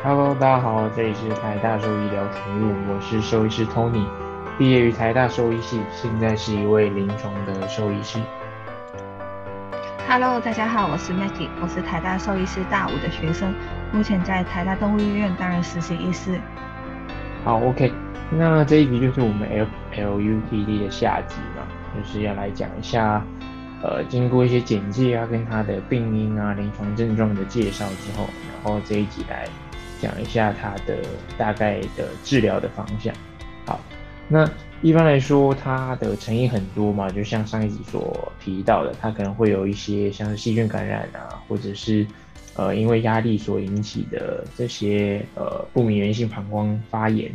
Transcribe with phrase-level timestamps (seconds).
[0.00, 4.06] Hello，大家好，这里是台大兽医聊宠物，我是兽医师 Tony，
[4.56, 8.20] 毕业于台大兽医系，现在是一位临床的兽医师。
[10.08, 13.52] Hello，大家好，我是 Maggie，我是台大兽医师大五的学生，
[13.92, 16.38] 目前在台大动物医院担任实习医师。
[17.44, 17.92] 好，OK，
[18.30, 21.64] 那这一集就是我们 L L U T D 的下集嘛，
[21.96, 23.20] 就是要来讲一下，
[23.82, 29.44] 呃，经过一些简介啊，跟它的病因啊、临床症状的介绍之后，然后这一集来。
[30.00, 30.98] 讲一下它的
[31.36, 33.14] 大概的治疗的方向。
[33.64, 33.80] 好，
[34.28, 34.48] 那
[34.80, 42.06] 一般来说，它的成因很多嘛，就像上一集所提到的，它可能会有一些像是细菌感染啊，或者是
[42.54, 47.30] 呃因为压力所引起的这些呃不明原性膀胱发炎，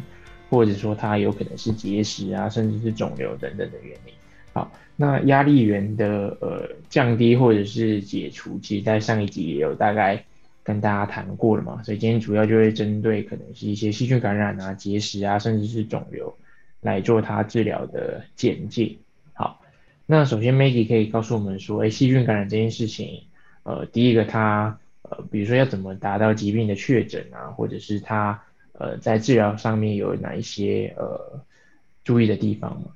[0.50, 4.14] 或者说它有可能是结石啊，甚至是肿瘤等等的原因。
[4.54, 10.24] 好，那压力源的呃降低或者是解除，其实在上一集也有大概。
[10.64, 16.34] 跟大家谈过了嘛，所以今天主要就会针对可能是一些细菌感染啊、结石啊，甚至是肿瘤
[16.80, 18.96] 来做它治疗的简介。
[19.34, 19.62] 好，
[20.06, 23.24] 那首先 Maggie 可以告诉我们说，哎，细菌感染这件事情，
[23.64, 31.42] 呃，第一个它呃，比如说要怎么达到疾病的确诊啊，或者是它呃在治疗上面有哪一些呃
[32.06, 32.88] 注意的地方吗？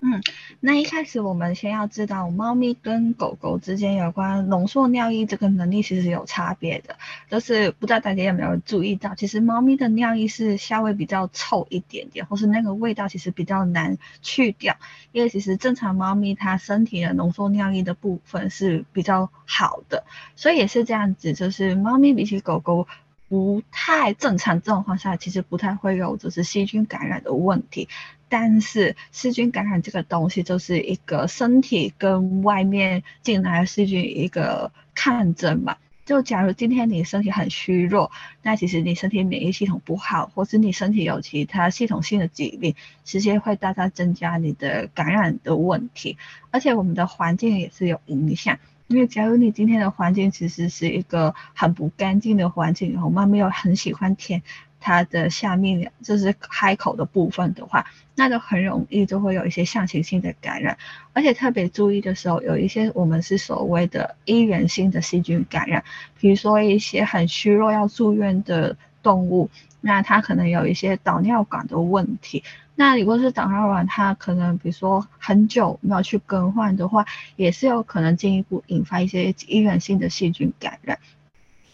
[0.00, 0.22] 嗯，
[0.60, 6.96] 那一开始我们先要知道，猫咪跟狗狗之间有关浓缩尿液这个能力其实有差别的。
[7.28, 14.76] 就是不知道大家有没有注意到，其实猫咪的尿液是稍微比较臭一点点，或是那个味道其实比较难去掉。
[15.10, 20.04] 因为其实正常猫咪它身体的浓缩尿液的部分是比较好的，
[20.36, 22.86] 所以也是这样子，就是猫咪比起狗狗
[23.28, 27.88] 不太正常状况下，其实不太会有就是细菌感染的问题。
[28.28, 35.76] 但是细菌感染这个东西，就是一个身体跟外面进来的细菌一个抗争嘛。
[36.04, 38.10] 就假如今天你身体很虚弱，
[38.42, 46.16] 那其实你身体免疫系统不好，或是你身体有其他系统性的疾病，直接会大大增加你的感染的问题。
[46.50, 54.42] 而且我们的环境也是有影响，因为假如你今天的环境其实是一个很不干净的环境，然后妈妈又很喜欢舔。
[54.80, 60.78] 它的下面就是开口的部分的话，那就很容易就会有一些象形性的感染，
[61.12, 65.84] 而且特别注意的时候，有一些我们是所谓的依源性的细菌感染，
[66.18, 69.50] 比如说一些很虚弱要住院的动物，
[69.80, 72.42] 那它可能有一些导尿管的问题，
[72.74, 77.04] 那如果是导尿管，它可能比如说很久没有去更换的话，
[77.36, 80.98] 也是有可能进一步引发一些依源性的细菌感染。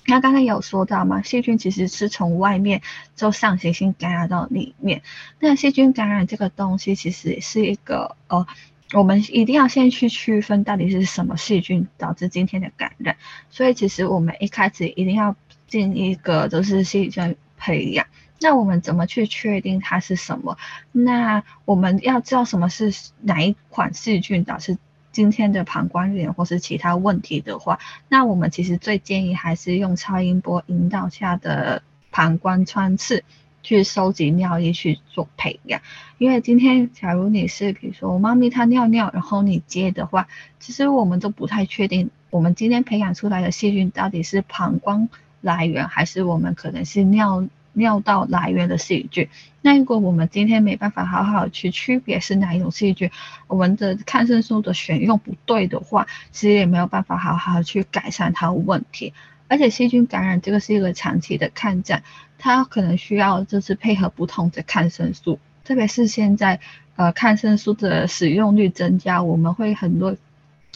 [0.06, 2.82] 那刚才有说到嘛，细菌其实是从外面
[3.16, 5.02] 就上行性感染到里面。
[5.40, 8.46] 那细菌感染这个东西其实是一个呃，
[8.92, 13.16] 我们一定要先去区分到底是什么细菌导致今天的感染。
[13.48, 15.34] 所以其实我们一开始一定要
[15.66, 18.06] 进一个就是细菌培养。
[18.40, 20.58] 那我们怎么去确定它是什么？
[20.92, 22.92] 那我们要知道什么是
[23.22, 24.76] 哪一款细菌导致？
[25.14, 33.22] 今天的膀胱炎或是其他问题的话，那我们其实最建议还是用超音波引导下的膀胱穿刺
[33.62, 35.80] 去收集尿液去做培养。
[36.18, 40.26] 因为今天假如你是比如说猫咪它尿尿，然后你接的话，
[40.58, 45.08] 其实我们都不太确定，我们今天培养出来的细菌到底是膀胱
[45.40, 47.46] 来源，还是我们可能是尿。
[47.74, 49.28] 尿道来源的细菌，
[49.60, 53.10] 那如果我们今天没办法好好去区别是哪一种细菌，
[53.46, 59.12] 我们的抗生素的选用不对的话，其实也没有办法好好去改善它的问题。
[59.48, 62.02] 而且细菌感染这个是一个长期的抗战，
[62.38, 66.60] 它可能需要就是配合不同的抗生素，特别是现在
[66.96, 70.16] 呃抗生素的使用率增加，我们会很多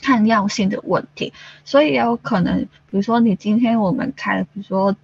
[0.03, 1.33] 抗药性的问题，
[1.65, 4.97] 所以有可能比如说你今天我们开，比如说。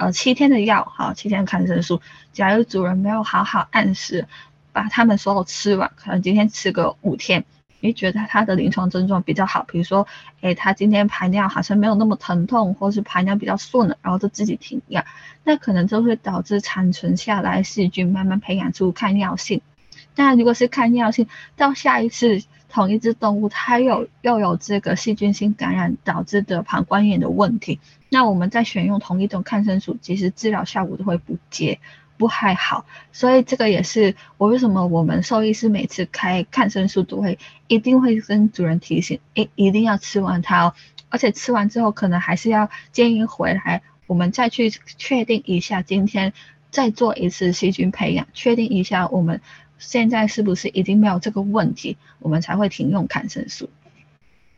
[0.00, 2.00] 呃，七天的药，好，七天抗生素。
[2.32, 4.26] 假如主人没有好好按时
[4.72, 7.44] 把他们所有吃完，可能今天吃个五天，
[7.80, 10.06] 你觉得他的临床症状比较好，比如说，
[10.40, 15.04] 哎，他今天排尿好像没有那么疼痛，或是排尿比较顺了，然后就自己停药，
[15.44, 19.60] 那可能就会导致残存下来细菌慢慢培养出抗药性。
[20.16, 27.80] 那如果是抗药性，到下一次同一只动物它有又有这个细菌性感染导致的膀胱炎的问题。
[28.08, 31.78] 那我们在选用同一种抗生素，其实治疗效果都会不接
[32.16, 40.74] 不太好，所以这个也是我为什么我们兽医师每次开抗生素都会一定会跟主人提醒，一一定要吃完它哦，
[41.08, 46.32] 而且吃完之后可能还是要建议回来，我们再去确定一下，今天
[46.70, 49.40] 再做一次细菌培养，确定一下我们
[49.80, 53.68] 现在是不是已经没有这个问题，我们才会停用抗生素。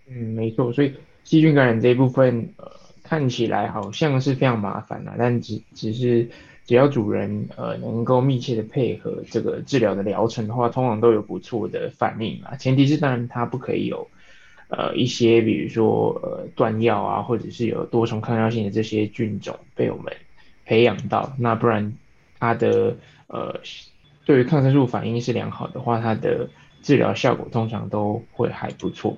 [0.07, 0.93] 嗯，没错，所以
[1.25, 2.71] 细菌感染这一部分，呃。
[3.05, 6.27] 看起来好像是非常麻烦啊，但只只是
[6.65, 12.57] 只要主人呃能够密切的配合这个治疗的疗程的话，通常都有不错的反应啊。
[12.57, 14.09] 前提是当然它不可以有
[14.69, 20.11] 呃一些比如说呃断药啊，或者是有多重抗药性的这些菌种被我们
[20.65, 21.93] 培养到，那不然
[22.39, 22.97] 它的
[23.27, 23.61] 呃
[24.25, 26.49] 对于抗生素反应是良好的话，它的
[26.83, 29.17] 治疗效果通常都会还不错。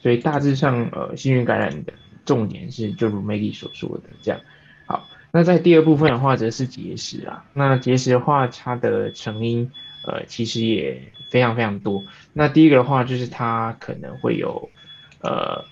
[0.00, 1.92] 所以大致上呃细菌感染的。
[2.26, 4.40] 重点是就如 Maggie 所说的这样，
[4.86, 9.70] 好，那在第二部分的话则是结石啊，那结石的话它的成因
[10.06, 12.02] 呃其实也非常非常多，
[12.32, 14.70] 那第一个的话就是它可能会有
[15.20, 15.66] 呃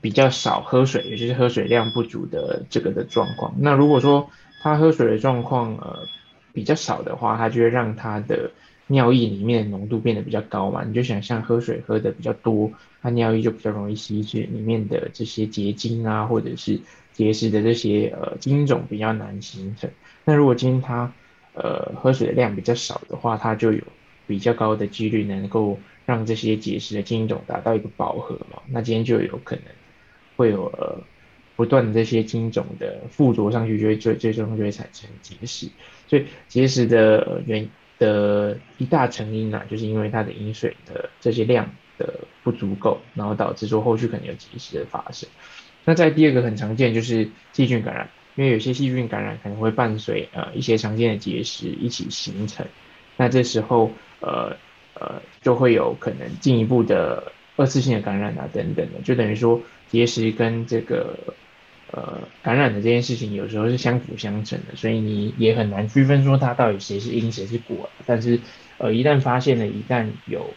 [0.00, 4.30] 比较少喝水，也就是喝水量不足的这个的状况，那如果说
[4.62, 6.06] 他喝水的状况呃
[6.52, 8.50] 比较少的话，它就会让它的
[8.86, 12.70] 尿液里面的浓度变得比较高嘛，你就想象喝水喝的比较多。
[13.00, 16.80] 它尿液就比较容易稀释，里面的这些结晶啊，或者是
[17.12, 19.88] 结石的这些呃晶种比较难形成。
[20.24, 21.12] 那如果今天它
[21.54, 23.82] 呃喝水的量比较少的话，它就有
[24.26, 28.60] 比较高的几率能够让这些结石的晶种达到一个饱和嘛。
[28.66, 29.64] 那今天就有可能
[30.36, 31.00] 会有呃
[31.58, 35.68] 不断的这些晶种的附着上去，就会最最终就会产生结石。
[36.06, 37.68] 所以结石的原
[37.98, 41.70] 的一大成因啊，就是因为它的饮水的这些量。
[41.98, 45.28] 的不足够，然后导致说后续可能有结石的发生。
[45.84, 52.64] 那在第二个很常见就是细菌感染，因为有些细菌感染可能会伴随呃一些常见的结石一起形成，
[53.16, 53.90] 那这时候
[54.20, 54.56] 呃
[54.94, 61.18] 呃就会有可能进一步的二次性的感染啊等等的，就等于说结石跟这个
[61.92, 67.88] 呃感染的这件事情有时候是相辅相成的，所以你也很难区分说它到底谁是因谁是果。
[68.06, 68.38] 但是
[68.78, 70.48] 呃一旦发现了，一旦有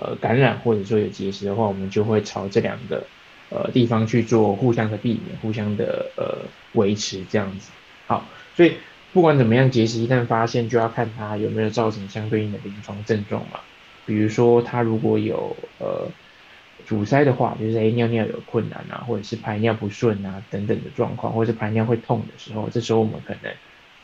[0.00, 3.02] 呃，感染或者说有结石的话，我们就会朝这两个
[3.50, 6.38] 呃地方去做互相的避免、互相的呃
[6.74, 7.70] 维持这样子。
[8.06, 8.24] 好，
[8.54, 8.74] 所以
[9.12, 13.58] 不管怎么样，结石一旦发现，就要看它有没有造成相对应的临床症状嘛。
[14.06, 16.06] 比如说，它如果有呃
[16.86, 23.52] 阻塞的话，就是哎尿尿有困难啊，或者是排尿不顺啊等等的状况，或者是排尿会痛的时候，这时候我们可能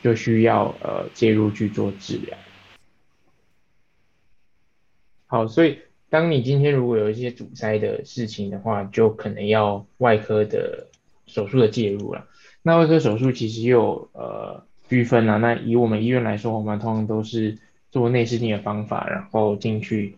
[0.03, 2.37] 就需要呃介入去做治疗。
[5.27, 5.79] 好，所以
[6.09, 10.87] 当你今天如果有一些阻塞的事情的话，就可能要外科的
[11.25, 12.27] 手术的介入了。
[12.61, 15.39] 那外科手术其实又呃区分了。
[15.39, 17.57] 那以我们医院来说，我们通常都是
[17.91, 20.15] 做内视镜的方法，然后进去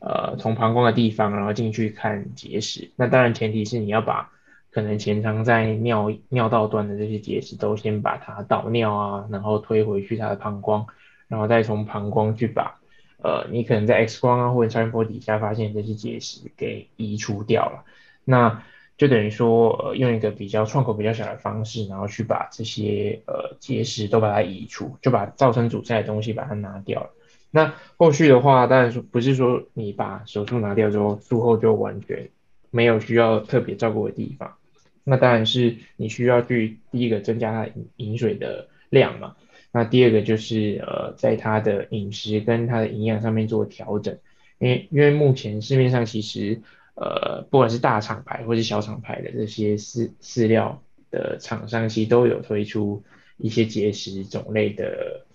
[0.00, 2.90] 呃从膀胱的地方，然后进去看结石。
[2.96, 4.30] 那当然前提是你要把
[4.70, 10.86] 可能潜藏在尿尿道端的这些结石都先把它导尿啊，然后推回去它的膀胱，
[11.28, 12.78] 然后再从膀胱去把。
[13.20, 17.82] 呃，你可能在 X 光啊或者超音波底下发现这些结石给移除掉了，
[18.24, 18.62] 那
[18.96, 27.10] 就等于说呃用一个比较创口比较小的方式，然后去把这些呃结石都把它移除，就把造成阻塞的东西把它拿掉了。
[27.50, 32.28] 那后续的话，当然说不是说你把手术拿掉之后，术后就完全
[32.70, 34.56] 没有需要特别照顾的地方，
[35.04, 39.36] 那当然是你需要去第一个增加它饮饮水的量嘛。
[39.70, 44.18] 那第二个就是呃，在他的饮食跟他的营养上面做调整，
[44.58, 46.60] 因为因为目前市面上其实
[46.94, 53.02] 呃，不管是大厂牌或是小厂牌的这些饲饲料的厂商，其实都有推出
[53.36, 55.26] 一些节食种类的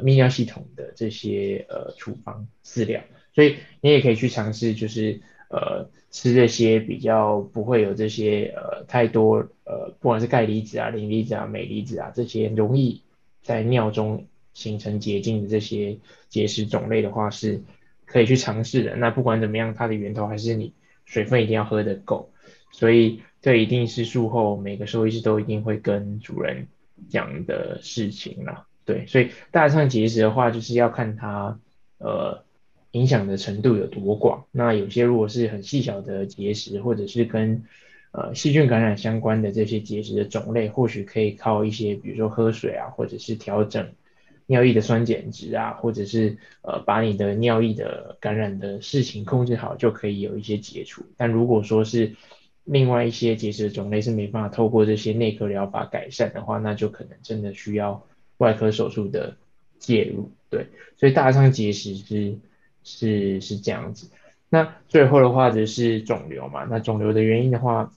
[0.00, 3.02] 泌尿系统的这些呃处方饲料，
[3.34, 5.20] 所以你也可以去尝试，就是
[5.50, 13.02] 呃吃这些比较不会有这些呃太多呃不管是钙离子啊、磷离子啊、镁离子啊这些容易。
[13.44, 17.60] 在尿中形成结晶的这些结石种类的话，是
[18.06, 18.94] 可以去尝试的。
[18.94, 20.74] 那不管怎么样，它的源头还是你
[21.06, 22.30] 水分一定要喝得够。
[22.70, 26.68] 所以这一定是术后每个兽医师都一定会跟主人
[27.08, 28.68] 讲的事情啦。
[28.84, 31.58] 对，所以大肠结石的话，就是要看它
[31.98, 32.44] 呃
[32.90, 34.44] 影响的程度有多广。
[34.50, 37.64] 那有些如果是很细小的结石，或者是跟
[38.14, 43.90] 呃，细菌感染相关的这些结石的种类，或许可以靠一些，比如说喝水啊，或者是调整
[44.44, 51.06] 尿液的酸碱值啊，或者是呃把你的尿液的感染的事情控制好，就可以有一些解除。
[51.16, 52.14] 但如果说是
[52.64, 58.04] 另外一些结石的种类是没办法透过这些内科疗法改善的话，那就可能真的需要
[58.42, 59.36] 外科手术的
[59.78, 60.30] 介入。
[60.50, 62.38] 对，所以大肠结石是
[62.82, 64.10] 是是这样子。
[64.48, 67.92] 那最后的话则是肿瘤嘛，那肿瘤的原因的话。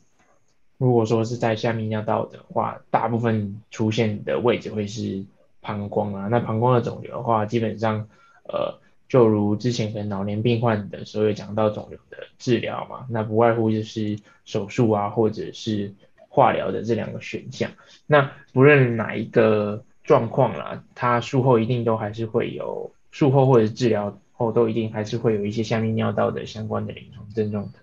[0.78, 5.24] 如果说是在下泌尿道的话，大部分出现的位置会是
[5.62, 6.28] 膀胱啊。
[6.30, 8.10] 那膀胱的肿瘤的话，基本上，
[8.44, 15.94] 呃，就如之前跟老年病患的时候有讲到肿瘤的治疗嘛，那不外乎就是手术啊，或者是
[16.28, 17.72] 化疗的这两个选项。
[18.06, 27.80] 那不论哪一个状况啦，他术后一定都还是会有术后或者治疗后都一定还是会有一些下泌尿道的相关的临床症状的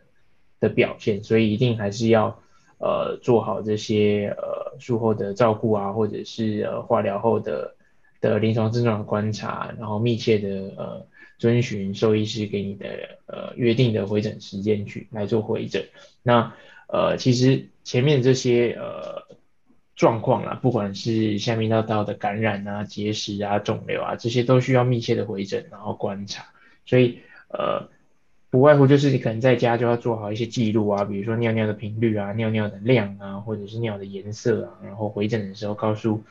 [0.60, 2.40] 的表现，所以一定还是要
[2.78, 7.74] 呃做好这些呃术后的照顾啊，或者是呃化疗后的
[8.20, 11.06] 的临床症状的观察，然后密切的呃。
[11.38, 12.86] 遵循兽医师给你的
[13.26, 15.86] 呃约定的回诊时间去来做回诊。
[16.22, 16.54] 那
[16.86, 19.26] 呃其实前面这些呃
[19.96, 26.44] 状况啦，不管是下面尿道的感染啊、结石啊、肿瘤啊，这些都需要密切的回诊，然后观察。
[26.84, 27.88] 所以呃
[28.50, 36.22] 不外乎就是你可能在家就要做好一些记录啊，比如说尿尿的频率啊、尿尿的量啊，或者是尿的颜色啊，然后回诊的时候告诉。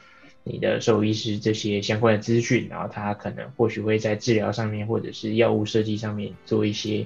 [0.43, 7.05] 你的兽医师这些相关的资讯，然后他可能或许会在治疗上面或者是药物设计上面做一些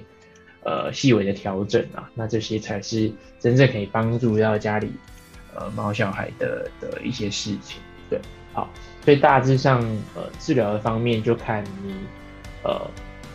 [0.64, 4.90] 呃细微的调整啊，那这些才是真正可以帮助到家里
[5.58, 7.80] 呃猫小孩的的一些事情。
[8.08, 8.20] 对，
[8.52, 8.68] 好，
[9.04, 9.80] 所以大致上
[10.14, 11.94] 呃治疗的方面就看你
[12.62, 12.80] 呃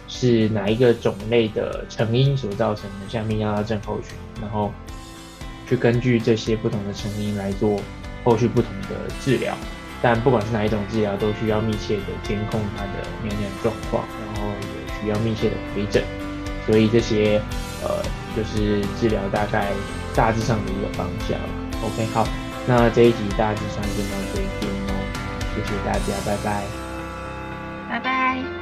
[0.08, 4.72] 是哪一个种类的成因所造成的像泌尿道症候群，然后
[5.68, 7.80] 去根据这些不同的成因来做
[8.24, 9.56] 后续不同的治疗。
[10.04, 12.92] 但不管是哪一种治疗，都需要密切的监控它的
[13.24, 16.04] 尿尿状况，然后也需要密切的回诊，
[16.66, 17.40] 所以这些
[17.84, 18.02] 呃
[18.36, 19.72] 就是治疗大概
[20.16, 21.38] 大致上的一个方向。
[21.84, 22.28] OK，好，
[22.68, 24.94] 那这一集大致上就到这边喽，
[25.56, 26.64] 谢谢大家，拜拜，
[27.90, 28.61] 拜拜。